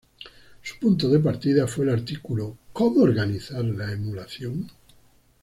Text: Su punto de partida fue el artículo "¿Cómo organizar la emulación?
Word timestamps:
Su 0.63 0.79
punto 0.79 1.09
de 1.09 1.19
partida 1.19 1.67
fue 1.67 1.85
el 1.85 1.91
artículo 1.91 2.57
"¿Cómo 2.73 3.03
organizar 3.03 3.63
la 3.65 3.91
emulación? 3.91 4.67